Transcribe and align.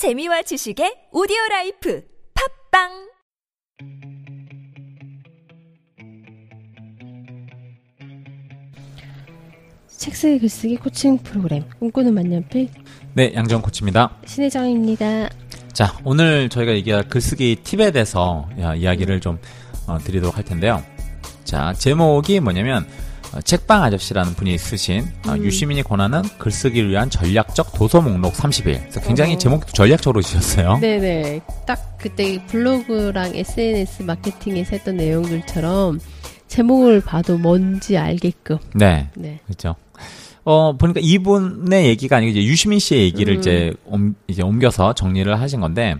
재미와 0.00 0.40
지식의 0.40 1.12
오디오 1.12 1.36
라이프 1.50 2.02
팟빵 2.72 2.88
책 9.88 10.16
쓰기 10.16 10.38
글쓰기 10.38 10.76
코칭 10.76 11.18
프로그램 11.18 11.64
꿈꾸는 11.78 12.14
만년필 12.14 12.70
네, 13.12 13.34
양정 13.34 13.60
코치입니다. 13.60 14.16
신혜정입니다. 14.24 15.28
자, 15.74 15.94
오늘 16.02 16.48
저희가 16.48 16.72
얘기할 16.72 17.06
글쓰기 17.06 17.56
팁에 17.62 17.90
대해서 17.90 18.48
야, 18.58 18.74
이야기를 18.74 19.20
좀 19.20 19.38
어, 19.86 19.98
드리도록 19.98 20.38
할 20.38 20.44
텐데요. 20.46 20.82
자, 21.44 21.74
제목이 21.74 22.40
뭐냐면 22.40 22.86
어, 22.86 23.09
책방 23.44 23.82
아저씨라는 23.84 24.34
분이 24.34 24.58
쓰신 24.58 25.06
어, 25.26 25.32
음. 25.32 25.44
유시민이 25.44 25.82
권하는 25.82 26.22
글쓰기를 26.38 26.90
위한 26.90 27.10
전략적 27.10 27.72
도서 27.74 28.00
목록 28.00 28.32
31. 28.34 28.80
그래서 28.80 29.00
굉장히 29.00 29.34
어. 29.34 29.38
제목도 29.38 29.72
전략적으로 29.72 30.22
지었어요. 30.22 30.78
네네. 30.80 31.40
딱 31.66 31.96
그때 31.98 32.44
블로그랑 32.46 33.36
SNS 33.36 34.02
마케팅에서 34.02 34.70
했던 34.72 34.96
내용들처럼 34.96 36.00
제목을 36.48 37.00
봐도 37.00 37.38
뭔지 37.38 37.96
알게끔. 37.96 38.58
네. 38.74 39.08
네. 39.14 39.40
그렇죠. 39.46 39.76
어, 40.44 40.76
보니까 40.76 41.00
이분의 41.02 41.86
얘기가 41.86 42.16
아니고 42.16 42.30
이제 42.30 42.42
유시민 42.42 42.78
씨의 42.78 43.02
얘기를 43.02 43.34
음. 43.34 43.38
이제 43.38 43.72
옮, 43.84 44.14
이제 44.26 44.42
옮겨서 44.42 44.94
정리를 44.94 45.40
하신 45.40 45.60
건데 45.60 45.96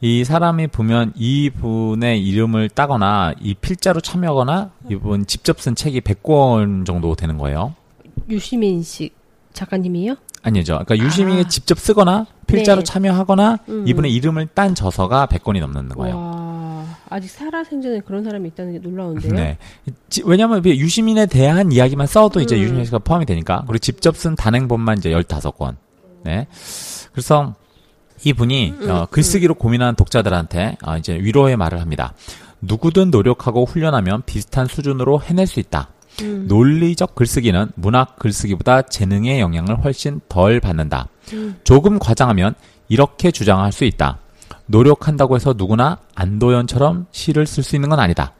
이 0.00 0.24
사람이 0.24 0.68
보면 0.68 1.12
이분의 1.16 2.22
이름을 2.22 2.68
따거나 2.68 3.32
이 3.40 3.54
필자로 3.54 4.00
참여하거나 4.00 4.70
이분 4.90 5.26
직접 5.26 5.60
쓴 5.60 5.74
책이 5.74 6.02
100권 6.02 6.84
정도 6.84 7.14
되는 7.14 7.38
거예요. 7.38 7.74
유시민 8.28 8.82
씨 8.82 9.10
작가님이요? 9.54 10.16
아니죠. 10.42 10.80
그러니까 10.84 10.98
유시민이 10.98 11.40
아. 11.40 11.48
직접 11.48 11.78
쓰거나 11.78 12.26
필자로 12.46 12.82
네. 12.82 12.84
참여하거나 12.84 13.58
음. 13.68 13.84
이분의 13.88 14.12
이름을 14.14 14.48
딴 14.54 14.74
저서가 14.74 15.26
100권이 15.26 15.60
넘는 15.60 15.88
거예요. 15.88 16.16
와, 16.16 16.84
아직 17.08 17.28
살아생전에 17.30 18.00
그런 18.00 18.22
사람이 18.22 18.48
있다는 18.50 18.72
게 18.74 18.78
놀라운데요. 18.78 19.32
네. 19.32 19.58
왜냐면 20.24 20.58
하 20.58 20.68
유시민에 20.68 21.26
대한 21.26 21.72
이야기만 21.72 22.06
써도 22.06 22.40
이제 22.40 22.54
음. 22.56 22.60
유시민 22.60 22.84
씨가 22.84 22.98
포함이 22.98 23.26
되니까. 23.26 23.64
그리고 23.66 23.78
직접 23.78 24.16
쓴 24.16 24.36
단행본만 24.36 24.98
이제 24.98 25.10
15권. 25.10 25.76
네. 26.24 26.46
그래서 27.12 27.54
이분이 28.24 28.74
음, 28.80 28.90
어, 28.90 29.06
글쓰기로 29.10 29.54
고민하는 29.54 29.94
독자들한테 29.94 30.76
어, 30.84 30.96
이제 30.96 31.14
위로의 31.14 31.56
말을 31.56 31.80
합니다. 31.80 32.12
누구든 32.60 33.10
노력하고 33.10 33.64
훈련하면 33.64 34.22
비슷한 34.26 34.66
수준으로 34.66 35.20
해낼 35.22 35.46
수 35.46 35.60
있다. 35.60 35.88
음. 36.22 36.46
논리적 36.48 37.14
글쓰기는 37.14 37.72
문학 37.74 38.16
글쓰기보다 38.18 38.82
재능의 38.82 39.40
영향을 39.40 39.84
훨씬 39.84 40.20
덜 40.28 40.60
받는다. 40.60 41.08
음. 41.34 41.56
조금 41.64 41.98
과장하면 41.98 42.54
이렇게 42.88 43.30
주장할 43.30 43.72
수 43.72 43.84
있다. 43.84 44.18
노력한다고 44.66 45.36
해서 45.36 45.54
누구나 45.56 45.98
안도연처럼 46.14 47.06
시를 47.12 47.46
쓸 47.46 47.62
수 47.62 47.76
있는 47.76 47.88
건 47.90 48.00
아니다. 48.00 48.32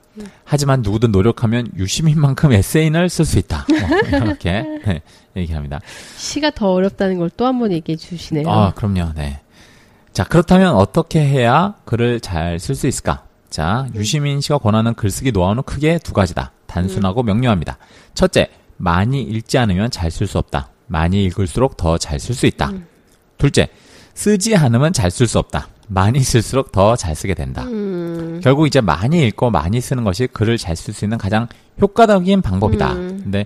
하지만 0.44 0.80
누구든 0.80 1.12
노력하면 1.12 1.68
유시민만큼 1.76 2.50
에세이를 2.52 3.10
쓸수 3.10 3.38
있다. 3.38 3.66
뭐 3.68 3.78
이렇게 4.08 4.64
네, 4.86 5.02
얘기합니다. 5.36 5.78
시가 6.16 6.50
더 6.52 6.72
어렵다는 6.72 7.18
걸 7.18 7.28
또 7.36 7.44
한 7.44 7.58
번 7.58 7.70
얘기해 7.70 7.96
주시네요. 7.96 8.48
아, 8.50 8.72
그럼요. 8.74 9.12
네. 9.14 9.40
자, 10.16 10.24
그렇다면 10.24 10.74
어떻게 10.76 11.20
해야 11.20 11.74
글을 11.84 12.20
잘 12.20 12.58
쓸 12.58 12.74
수 12.74 12.86
있을까? 12.86 13.24
자, 13.50 13.86
유시민 13.94 14.40
씨가 14.40 14.56
권하는 14.56 14.94
글쓰기 14.94 15.30
노하우는 15.30 15.62
크게 15.62 15.98
두 15.98 16.14
가지다. 16.14 16.52
단순하고 16.66 17.22
명료합니다. 17.22 17.76
첫째, 18.14 18.48
많이 18.78 19.20
읽지 19.20 19.58
않으면 19.58 19.90
잘 19.90 20.10
쓸 20.10 20.26
수 20.26 20.38
없다. 20.38 20.70
많이 20.86 21.22
읽을수록 21.24 21.76
더 21.76 21.98
잘 21.98 22.16
쓸 22.18 22.34
수 22.34 22.46
있다. 22.46 22.72
둘째, 23.36 23.68
쓰지 24.14 24.56
않으면 24.56 24.94
잘 24.94 25.10
쓸 25.10 25.26
수 25.26 25.38
없다. 25.38 25.68
많이 25.88 26.20
쓸수록 26.20 26.72
더 26.72 26.96
잘 26.96 27.14
쓰게 27.14 27.34
된다. 27.34 27.64
음. 27.64 28.40
결국 28.42 28.66
이제 28.66 28.80
많이 28.80 29.22
읽고 29.26 29.50
많이 29.50 29.82
쓰는 29.82 30.02
것이 30.02 30.28
글을 30.28 30.56
잘 30.56 30.76
쓸 30.76 30.94
수 30.94 31.04
있는 31.04 31.18
가장 31.18 31.46
효과적인 31.82 32.40
방법이다. 32.40 32.92
음. 32.94 33.20
근데 33.22 33.44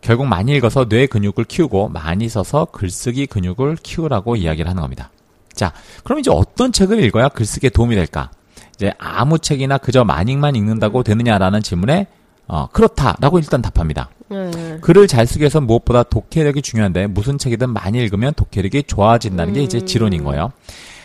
결국 0.00 0.26
많이 0.26 0.56
읽어서 0.56 0.88
뇌 0.88 1.06
근육을 1.06 1.44
키우고 1.44 1.90
많이 1.90 2.28
써서 2.28 2.64
글쓰기 2.72 3.28
근육을 3.28 3.76
키우라고 3.80 4.34
이야기를 4.34 4.68
하는 4.68 4.82
겁니다. 4.82 5.10
자, 5.52 5.72
그럼 6.04 6.18
이제 6.18 6.30
어떤 6.30 6.72
책을 6.72 7.02
읽어야 7.04 7.28
글쓰기에 7.28 7.70
도움이 7.70 7.94
될까? 7.94 8.30
이제 8.74 8.92
아무 8.98 9.38
책이나 9.38 9.78
그저 9.78 10.04
많이만 10.04 10.56
읽는다고 10.56 11.02
되느냐라는 11.02 11.62
질문에 11.62 12.06
어, 12.46 12.66
그렇다라고 12.72 13.38
일단 13.38 13.62
답합니다. 13.62 14.10
네. 14.28 14.78
글을 14.80 15.06
잘 15.06 15.26
쓰기 15.26 15.40
위해서 15.40 15.60
무엇보다 15.60 16.02
독해력이 16.04 16.62
중요한데 16.62 17.08
무슨 17.08 17.36
책이든 17.38 17.70
많이 17.70 17.98
읽으면 17.98 18.32
독해력이 18.34 18.84
좋아진다는 18.84 19.52
게 19.52 19.62
이제 19.62 19.84
지론인 19.84 20.24
거예요. 20.24 20.52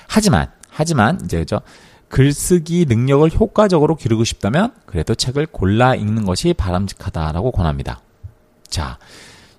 하지만 0.07 0.47
하지만 0.69 1.19
이제 1.23 1.39
그죠 1.39 1.61
글쓰기 2.09 2.85
능력을 2.87 3.29
효과적으로 3.33 3.95
기르고 3.95 4.23
싶다면 4.23 4.71
그래도 4.85 5.15
책을 5.15 5.47
골라 5.47 5.95
읽는 5.95 6.25
것이 6.25 6.53
바람직하다라고 6.53 7.51
권합니다. 7.51 7.99
자, 8.67 8.97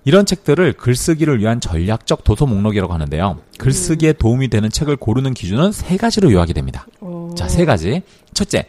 이런 0.07 0.25
책들을 0.25 0.71
글쓰기를 0.77 1.41
위한 1.41 1.59
전략적 1.59 2.23
도서 2.23 2.45
목록이라고 2.45 2.93
하는데요. 2.93 3.41
글쓰기에 3.57 4.13
도움이 4.13 4.47
되는 4.47 4.69
책을 4.69 4.95
고르는 4.95 5.33
기준은 5.33 5.73
세 5.73 5.97
가지로 5.97 6.31
요약이 6.31 6.53
됩니다. 6.53 6.87
어. 7.01 7.31
자, 7.35 7.49
세 7.49 7.65
가지. 7.65 8.03
첫째, 8.33 8.67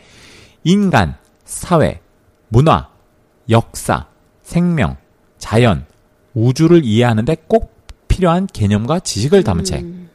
인간, 0.65 1.15
사회, 1.44 2.00
문화, 2.48 2.88
역사, 3.48 4.06
생명, 4.43 4.97
자연, 5.38 5.87
우주를 6.34 6.84
이해하는데 6.84 7.37
꼭 7.47 7.72
필요한 8.09 8.48
개념과 8.48 8.98
지식을 8.98 9.44
담은 9.44 9.62
책. 9.62 9.82
음. 9.82 10.10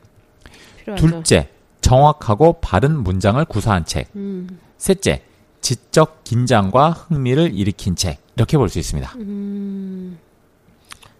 필요하죠. 0.81 1.07
둘째, 1.07 1.47
정확하고 1.79 2.59
바른 2.59 3.01
문장을 3.01 3.45
구사한 3.45 3.85
책. 3.85 4.09
음. 4.17 4.59
셋째, 4.77 5.23
지적 5.61 6.25
긴장과 6.25 6.89
흥미를 6.89 7.53
일으킨 7.53 7.95
책. 7.95 8.19
이렇게 8.35 8.57
볼 8.57 8.67
수 8.67 8.77
있습니다. 8.77 9.13
음. 9.19 9.72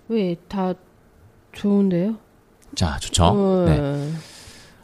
왜 0.09 0.36
다 0.47 0.74
좋은데요? 1.53 2.16
자, 2.75 2.97
좋죠. 3.00 3.25
어. 3.25 3.66
네. 3.68 4.12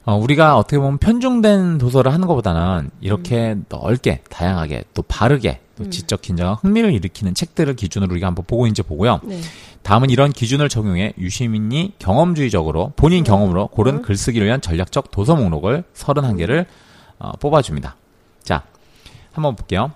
어, 0.05 0.15
우리가 0.15 0.57
어떻게 0.57 0.77
보면 0.77 0.97
편중된 0.97 1.77
도서를 1.77 2.13
하는 2.13 2.27
것보다는 2.27 2.89
이렇게 3.01 3.57
넓게, 3.69 4.21
다양하게, 4.29 4.85
또 4.93 5.03
바르게, 5.03 5.61
또 5.75 5.83
음. 5.83 5.91
지적 5.91 6.21
긴장과 6.21 6.55
흥미를 6.55 6.93
일으키는 6.93 7.33
책들을 7.35 7.75
기준으로 7.75 8.11
우리가 8.11 8.27
한번 8.27 8.45
보고 8.47 8.65
이제 8.65 8.81
보고요. 8.81 9.19
네. 9.23 9.39
다음은 9.83 10.09
이런 10.09 10.31
기준을 10.31 10.69
적용해 10.69 11.13
유시민이 11.17 11.93
경험주의적으로 11.99 12.93
본인 12.95 13.23
경험으로 13.23 13.67
고른 13.67 13.97
음. 13.97 14.01
글쓰기를 14.01 14.47
위한 14.47 14.61
전략적 14.61 15.11
도서 15.11 15.35
목록을 15.35 15.83
31개를 15.93 16.65
어, 17.19 17.31
뽑아줍니다. 17.33 17.95
자, 18.43 18.63
한번 19.31 19.55
볼게요. 19.55 19.91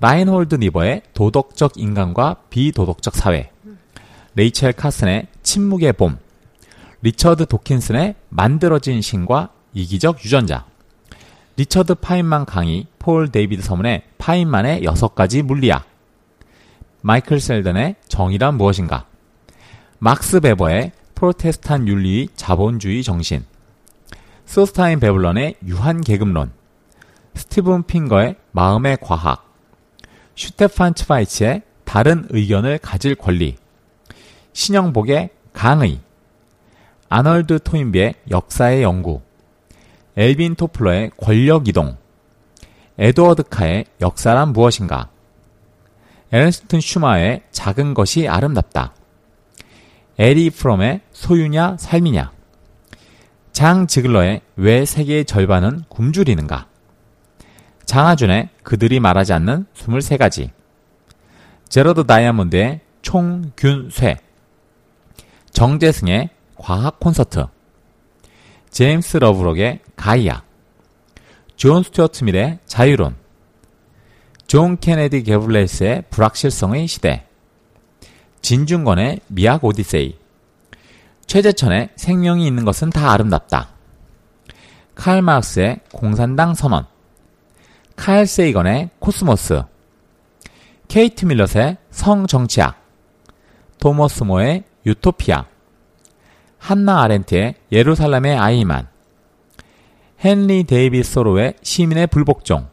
라인홀드 0.00 0.56
니버의 0.56 1.02
도덕적 1.12 1.72
인간과 1.76 2.36
비도덕적 2.50 3.14
사회, 3.16 3.50
레이첼 4.34 4.72
카슨의 4.72 5.26
침묵의 5.42 5.94
봄, 5.94 6.18
리처드 7.02 7.46
도킨스의 7.46 8.14
만들어진 8.28 9.00
신과 9.00 9.50
이기적 9.72 10.24
유전자, 10.24 10.66
리처드 11.56 11.96
파인만 11.96 12.44
강의, 12.46 12.86
폴 12.98 13.30
데이비드 13.30 13.62
서문의 13.62 14.02
파인만의 14.18 14.84
여섯 14.84 15.14
가지 15.14 15.42
물리학, 15.42 15.86
마이클 17.02 17.40
샌델의 17.40 17.96
정의란 18.08 18.56
무엇인가, 18.56 19.06
막스 19.98 20.40
베버의 20.40 20.92
프로테스탄 21.14 21.88
윤리와 21.88 22.28
자본주의 22.36 23.02
정신, 23.02 23.44
소스타인 24.46 25.00
베블런의 25.00 25.56
유한 25.66 26.00
계급론, 26.00 26.52
스티븐 27.34 27.84
핑커의 27.84 28.36
마음의 28.52 28.98
과학, 29.00 29.50
슈테판 30.34 30.94
츠바이크의 30.94 31.62
다른 31.84 32.26
의견을 32.30 32.78
가질 32.78 33.14
권리, 33.14 33.56
신영복의 34.60 35.30
강의, 35.54 36.00
아널드 37.08 37.60
토인비의 37.60 38.16
역사의 38.30 38.82
연구, 38.82 39.22
엘빈 40.18 40.54
토플러의 40.54 41.12
권력 41.16 41.66
이동, 41.66 41.96
에드워드 42.98 43.44
카의 43.44 43.86
역사란 44.02 44.52
무엇인가, 44.52 45.08
에른스트 46.30 46.78
슈마허의 46.78 47.44
작은 47.50 47.94
것이 47.94 48.28
아름답다, 48.28 48.92
에리히 50.18 50.50
프롬의 50.50 51.00
소유냐 51.10 51.78
삶이냐, 51.78 52.30
장 53.52 53.86
지글러의 53.86 54.42
왜 54.56 54.84
세계의 54.84 55.24
절반은 55.24 55.84
굶주리는가, 55.88 56.66
장하준의 57.86 58.50
그들이 58.62 59.00
말하지 59.00 59.32
않는 59.32 59.64
23가지, 59.74 60.50
제러드 61.70 62.04
다이아몬드의 62.04 62.80
총균쇠, 63.00 64.18
정재승의 65.52 66.30
과학 66.56 67.00
콘서트, 67.00 67.46
제임스 68.70 69.18
러브록의 69.18 69.80
가이아, 69.96 70.42
존 71.56 71.82
스튜어트 71.82 72.24
밀의 72.24 72.58
자유론, 72.66 73.16
존 74.46 74.78
케네디 74.78 75.22
갤브레이스의 75.22 76.04
불확실성의 76.10 76.86
시대, 76.86 77.26
진중권의 78.42 79.20
미학 79.28 79.64
오디세이, 79.64 80.18
최재천의 81.26 81.90
생명이 81.96 82.46
있는 82.46 82.64
것은 82.64 82.90
다 82.90 83.12
아름답다, 83.12 83.70
칼 84.94 85.22
마르크스의 85.22 85.80
공산당 85.92 86.54
선언, 86.54 86.86
칼 87.96 88.26
세이건의 88.26 88.90
코스모스, 88.98 89.62
케이트 90.88 91.24
밀렛의 91.26 91.76
성정치학, 91.90 92.80
토머스 93.78 94.24
모의 94.24 94.64
유토피아, 94.86 95.46
한나 96.58 97.02
아렌트의 97.02 97.54
예루살렘의 97.72 98.36
아이히만, 98.36 98.88
헨리 100.24 100.64
데이비드 100.64 101.12
소로의 101.12 101.54
시민의 101.62 102.06
불복종, 102.08 102.68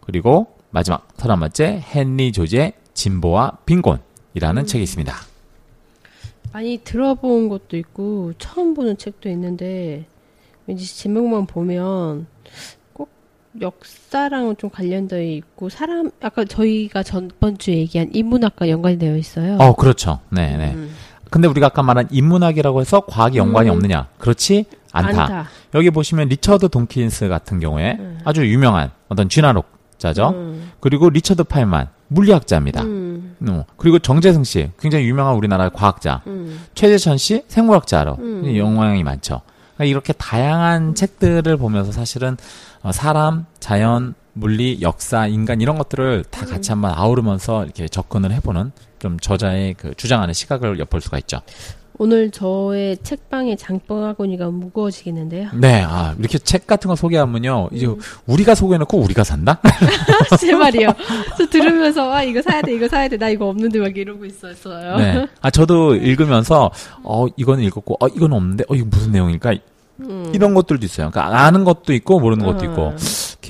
그리고 0.00 0.56
마지막 0.70 1.08
서른 1.16 1.38
번째 1.40 1.82
헨리 1.94 2.32
조지의 2.32 2.72
진보와 2.94 3.58
빈곤이라는 3.66 4.66
책이 4.66 4.82
있습니다. 4.82 5.14
많이 6.52 6.78
들어본 6.78 7.48
것도 7.48 7.76
있고 7.76 8.32
처음 8.38 8.74
보는 8.74 8.96
책도 8.96 9.28
있는데 9.28 10.04
왠지 10.66 10.96
제목만 10.96 11.46
보면 11.46 12.26
꼭 12.92 13.08
역사랑 13.60 14.56
좀 14.56 14.68
관련되어 14.70 15.22
있고 15.22 15.68
사람 15.68 16.10
아까 16.20 16.44
저희가 16.44 17.02
전번 17.02 17.58
주에 17.58 17.76
얘기한 17.76 18.10
인문학과 18.12 18.68
연관이 18.68 18.98
되어 18.98 19.16
있어요. 19.16 19.58
어, 19.60 19.74
그렇죠. 19.74 20.20
네, 20.30 20.56
네. 20.56 20.72
음. 20.74 20.90
근데 21.30 21.48
우리가 21.48 21.68
아까 21.68 21.82
말한 21.82 22.08
인문학이라고 22.10 22.80
해서 22.80 23.00
과학이 23.00 23.38
연관이 23.38 23.70
음. 23.70 23.74
없느냐? 23.74 24.08
그렇지 24.18 24.66
않다. 24.92 25.22
않다. 25.22 25.48
여기 25.74 25.90
보시면 25.90 26.28
리처드 26.28 26.68
도킨스 26.68 27.28
같은 27.28 27.60
경우에 27.60 27.96
음. 27.98 28.18
아주 28.24 28.46
유명한 28.46 28.90
어떤 29.08 29.28
진화론자죠. 29.28 30.30
음. 30.30 30.72
그리고 30.80 31.08
리처드 31.08 31.44
파인만 31.44 31.88
물리학자입니다. 32.08 32.82
음. 32.82 33.36
어, 33.48 33.64
그리고 33.76 33.98
정재승 33.98 34.44
씨 34.44 34.70
굉장히 34.80 35.06
유명한 35.06 35.34
우리나라의 35.36 35.70
과학자. 35.72 36.22
음. 36.26 36.60
최재천 36.74 37.18
씨 37.18 37.44
생물학자로 37.46 38.16
음. 38.18 38.56
영향이 38.56 39.02
많죠. 39.04 39.42
그러니까 39.76 39.84
이렇게 39.84 40.12
다양한 40.12 40.94
책들을 40.94 41.56
보면서 41.56 41.92
사실은 41.92 42.36
어, 42.82 42.90
사람, 42.92 43.46
자연, 43.60 44.14
물리, 44.32 44.78
역사, 44.80 45.26
인간 45.26 45.60
이런 45.60 45.78
것들을 45.78 46.24
다 46.30 46.44
음. 46.46 46.50
같이 46.50 46.72
한번 46.72 46.92
아우르면서 46.94 47.64
이렇게 47.64 47.88
접근을 47.88 48.32
해보는 48.32 48.72
좀 49.00 49.18
저자의 49.18 49.74
그 49.74 49.92
주장하는 49.96 50.32
시각을 50.34 50.78
엿볼 50.78 51.00
수가 51.00 51.18
있죠. 51.18 51.40
오늘 51.98 52.30
저의 52.30 52.96
책방의 53.02 53.58
장바구니가 53.58 54.48
무거워지겠는데요. 54.48 55.50
네, 55.54 55.82
아 55.86 56.14
이렇게 56.18 56.38
책 56.38 56.66
같은 56.66 56.88
거 56.88 56.96
소개하면요, 56.96 57.68
이제 57.72 57.86
음. 57.86 57.98
우리가 58.26 58.54
소개해놓고 58.54 58.98
우리가 58.98 59.22
산다? 59.22 59.60
제 60.40 60.54
말이요. 60.54 60.88
저 61.36 61.46
들으면서 61.46 62.10
아 62.10 62.22
이거 62.22 62.40
사야 62.40 62.62
돼, 62.62 62.74
이거 62.74 62.88
사야 62.88 63.06
돼, 63.08 63.18
나 63.18 63.28
이거 63.28 63.48
없는데 63.48 63.80
막 63.80 63.94
이러고 63.94 64.24
있었어요. 64.24 64.96
네. 64.96 65.26
아 65.42 65.50
저도 65.50 65.94
읽으면서 65.96 66.70
어 67.02 67.26
이거는 67.36 67.64
읽었고, 67.64 67.98
어 68.00 68.08
이건 68.08 68.32
없는데, 68.32 68.64
어 68.68 68.74
이거 68.74 68.86
무슨 68.88 69.12
내용일까? 69.12 69.56
음. 70.00 70.32
이런 70.34 70.54
것들도 70.54 70.86
있어요. 70.86 71.10
그러니까 71.10 71.40
아는 71.40 71.64
것도 71.64 71.92
있고 71.92 72.18
모르는 72.18 72.46
것도 72.46 72.64
있고. 72.64 72.88
음. 72.88 72.96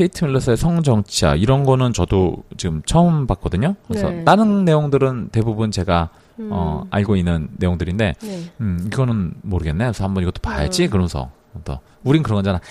케이트 0.01 0.25
밀러스의 0.25 0.57
성정치야 0.57 1.35
이런 1.35 1.65
거는 1.65 1.93
저도 1.93 2.43
지금 2.57 2.81
처음 2.87 3.27
봤거든요. 3.27 3.75
그래서 3.87 4.09
네. 4.09 4.25
다른 4.25 4.65
내용들은 4.65 5.29
대부분 5.31 5.71
제가 5.71 6.09
음. 6.39 6.49
어, 6.51 6.87
알고 6.89 7.17
있는 7.17 7.49
내용들인데 7.59 8.15
네. 8.19 8.41
음, 8.63 8.85
이거는 8.87 9.35
모르겠네. 9.43 9.85
그래서 9.85 10.05
한번 10.05 10.23
이것도 10.23 10.41
봐야지. 10.41 10.85
음. 10.85 10.89
그러면서 10.89 11.31
또 11.65 11.81
우린 12.03 12.23
그런 12.23 12.37
거잖아. 12.37 12.63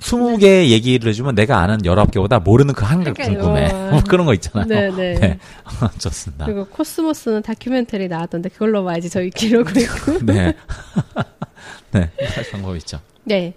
20개 0.00 0.68
얘기를 0.68 1.06
해주면 1.10 1.34
내가 1.34 1.58
아는 1.58 1.82
19개보다 1.82 2.42
모르는 2.42 2.72
그 2.72 2.86
한개 2.86 3.12
그러니까요. 3.12 3.38
궁금해. 3.42 3.90
뭐 3.90 4.02
그런 4.08 4.24
거 4.24 4.32
있잖아요. 4.32 4.66
네, 4.66 4.90
네. 4.90 5.20
네. 5.20 5.38
좋습니다. 6.00 6.46
그리고 6.46 6.64
코스모스는 6.64 7.42
다큐멘터리 7.42 8.08
나왔던데 8.08 8.48
그걸로 8.48 8.84
봐야지 8.84 9.10
저희 9.10 9.26
있고. 9.26 9.64
네. 10.24 10.54
네. 11.92 12.10
할 12.34 12.44
방법이 12.50 12.78
있죠. 12.78 13.00
네. 13.24 13.52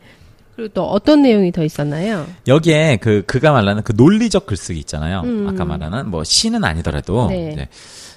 그리고 0.58 0.74
또 0.74 0.86
어떤 0.90 1.22
내용이 1.22 1.52
더 1.52 1.64
있었나요? 1.64 2.26
여기에 2.48 2.98
그 3.00 3.24
그가 3.28 3.52
말하는 3.52 3.84
그 3.84 3.94
논리적 3.96 4.48
글쓰기 4.48 4.80
있잖아요. 4.80 5.22
음. 5.24 5.48
아까 5.48 5.66
말하는 5.66 6.10
뭐 6.10 6.24
시는 6.24 6.64
아니더라도 6.64 7.28
네. 7.30 7.52
이제 7.54 7.68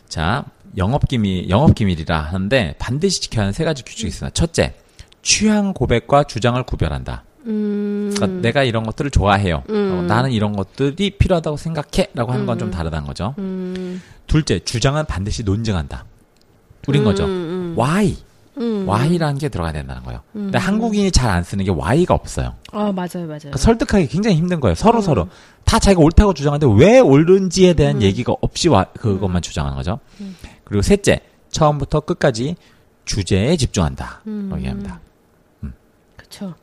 자 0.09 0.47
영업 0.79 1.07
기밀 1.07 1.51
영업 1.51 1.75
기밀이라 1.75 2.19
하는데 2.19 2.75
반드시 2.79 3.21
지켜야 3.21 3.43
하는 3.43 3.53
세 3.53 3.65
가지 3.65 3.85
규칙이 3.85 4.09
있습니다. 4.09 4.33
첫째, 4.33 4.73
취향 5.21 5.75
고백과 5.75 6.25
주장을 6.25 6.61
구별한다. 6.63 7.25
음. 7.45 8.11
그러니까 8.15 8.41
내가 8.41 8.63
이런 8.65 8.85
것들을 8.85 9.11
좋아해요. 9.11 9.63
음. 9.69 9.99
어, 9.99 10.03
나는 10.03 10.33
이런 10.33 10.57
것들이 10.57 11.11
필요하다고 11.19 11.59
생각해라고 11.59 12.33
하는 12.33 12.47
건좀 12.47 12.69
음. 12.69 12.71
다르다는 12.71 13.07
거죠. 13.07 13.35
음. 13.39 14.01
둘째, 14.27 14.59
주장은 14.61 15.05
반드시 15.05 15.43
논증한다. 15.43 16.07
우린 16.89 17.05
거죠. 17.05 17.25
음, 17.27 17.29
음. 17.29 17.75
why, 17.79 18.17
음. 18.61 18.87
why라는 18.89 19.39
게 19.39 19.49
들어가야 19.49 19.73
된다는 19.73 20.03
거예요. 20.03 20.21
음. 20.37 20.45
근데 20.45 20.59
한국인이 20.59 21.11
잘 21.11 21.31
안 21.31 21.43
쓰는 21.43 21.65
게 21.65 21.71
why가 21.71 22.15
없어요. 22.15 22.55
아, 22.73 22.93
맞아요, 22.93 23.27
맞아요. 23.27 23.39
그러니까 23.39 23.59
설득하기 23.59 24.09
굉장히 24.09 24.37
힘든 24.37 24.61
거예요. 24.61 24.75
서로 24.75 24.99
음. 24.99 25.03
서로 25.03 25.29
다 25.65 25.79
자기가 25.79 26.03
옳다고 26.03 26.35
주장하는데 26.35 26.83
왜 26.85 26.99
옳은지에 26.99 27.75
대한 27.75 27.97
음. 27.97 28.03
얘기가 28.03 28.35
없이 28.41 28.69
와, 28.69 28.85
그것만 28.85 29.43
주장하는 29.43 29.77
거죠. 29.77 29.99
그리고 30.65 30.83
셋째, 30.83 31.21
처음부터 31.51 32.01
끝까지 32.01 32.57
주제에 33.05 33.57
집중한다. 33.57 34.23
음. 34.27 34.53
얘기합니다. 34.57 35.01
그쵸. 36.17 36.55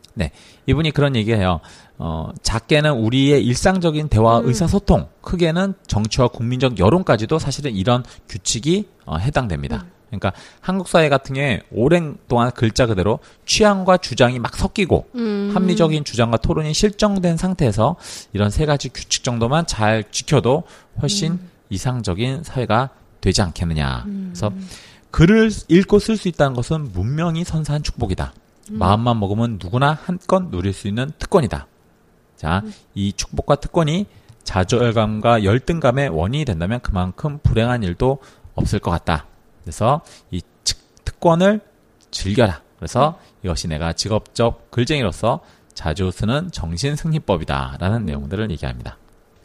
이분이 0.65 0.91
그런 0.91 1.15
얘기해요. 1.15 1.59
어, 1.99 2.29
작게는 2.41 2.91
우리의 2.93 3.43
일상적인 3.45 4.09
대화, 4.09 4.39
음. 4.39 4.47
의사소통, 4.47 5.07
크게는 5.21 5.73
정치와 5.87 6.29
국민적 6.29 6.79
여론까지도 6.79 7.37
사실은 7.39 7.75
이런 7.75 8.03
규칙이 8.29 8.87
어, 9.05 9.17
해당됩니다. 9.17 9.85
음. 9.85 9.91
그러니까 10.07 10.31
한국 10.61 10.87
사회 10.87 11.09
같은 11.09 11.35
경우에 11.35 11.61
오랜 11.71 12.17
동안 12.27 12.51
글자 12.51 12.85
그대로 12.85 13.19
취향과 13.45 13.97
주장이 13.97 14.39
막 14.39 14.55
섞이고 14.55 15.09
음. 15.15 15.51
합리적인 15.53 16.03
주장과 16.03 16.37
토론이 16.37 16.73
실정된 16.73 17.37
상태에서 17.37 17.97
이런 18.33 18.49
세 18.49 18.65
가지 18.65 18.89
규칙 18.89 19.23
정도만 19.23 19.67
잘 19.67 20.03
지켜도 20.09 20.63
훨씬 21.01 21.33
음. 21.33 21.49
이상적인 21.69 22.43
사회가 22.43 22.89
되지 23.21 23.41
않겠느냐. 23.41 24.05
그래서 24.05 24.51
글을 25.11 25.51
읽고 25.67 25.99
쓸 25.99 26.17
수 26.17 26.27
있다는 26.27 26.53
것은 26.55 26.91
문명이 26.93 27.43
선사한 27.43 27.83
축복이다. 27.83 28.33
음. 28.71 28.77
마음만 28.77 29.19
먹으면 29.19 29.59
누구나 29.61 29.97
한껏 30.03 30.49
누릴 30.49 30.73
수 30.73 30.87
있는 30.87 31.11
특권이다. 31.19 31.67
자, 32.35 32.61
음. 32.63 32.73
이 32.93 33.13
축복과 33.13 33.55
특권이 33.55 34.05
좌절감과 34.43 35.43
열등감의 35.43 36.09
원인이 36.09 36.45
된다면 36.45 36.79
그만큼 36.81 37.39
불행한 37.43 37.83
일도 37.83 38.19
없을 38.55 38.79
것 38.79 38.91
같다. 38.91 39.25
그래서 39.67 39.99
이 40.31 40.41
측- 40.63 40.79
특권을 41.03 41.59
즐겨라. 42.09 42.61
그래서 42.77 43.19
이것이 43.43 43.67
내가 43.67 43.91
직업적 43.91 44.71
글쟁이로서 44.71 45.41
자주 45.73 46.09
쓰는 46.09 46.49
정신승리법이다라는 46.53 48.05
내용들을 48.05 48.49
얘기합니다. 48.51 48.97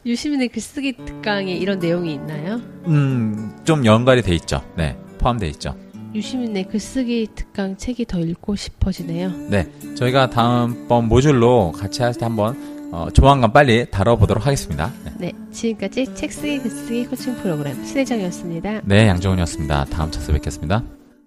유시민의 0.06 0.48
글쓰기 0.48 0.92
특강에 1.04 1.52
이런 1.52 1.80
내용이 1.80 2.12
있나요? 2.14 2.54
음, 2.86 3.56
좀 3.64 3.84
연관이 3.84 4.22
돼 4.22 4.32
있죠. 4.36 4.62
네, 4.76 4.96
포함되어 5.18 5.48
있죠. 5.50 5.76
유시민의 6.14 6.68
글쓰기 6.68 7.28
특강 7.34 7.76
책이 7.76 8.04
더 8.06 8.20
읽고 8.20 8.54
싶어지네요. 8.54 9.30
네, 9.50 9.72
저희가 9.96 10.30
다음번 10.30 11.08
모듈로 11.08 11.72
같이 11.72 12.02
할 12.02 12.12
때 12.14 12.24
한번 12.26 12.71
어, 12.92 13.08
조만간 13.10 13.52
빨리 13.52 13.90
다뤄보도록 13.90 14.46
하겠습니다. 14.46 14.92
네, 15.04 15.12
네, 15.18 15.32
지금까지 15.50 16.14
책 16.14 16.30
쓰기 16.30 16.58
글 16.58 16.70
쓰기 16.70 17.06
코칭 17.06 17.34
프로그램 17.36 17.82
신혜정이었습니다. 17.84 18.82
네 18.84 19.08
양정훈이었습니다. 19.08 19.86
다음 19.86 20.10
차수 20.10 20.30
뵙겠습니다. 20.32 20.82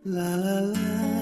La 0.06 0.36
la 0.36 0.62
la 0.62 1.15